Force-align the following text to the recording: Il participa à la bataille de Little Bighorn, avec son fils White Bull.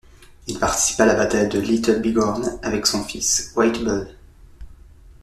Il 0.47 0.57
participa 0.57 1.03
à 1.03 1.05
la 1.05 1.13
bataille 1.13 1.47
de 1.47 1.59
Little 1.59 2.01
Bighorn, 2.01 2.57
avec 2.63 2.87
son 2.87 3.03
fils 3.03 3.53
White 3.55 3.83
Bull. 3.83 4.07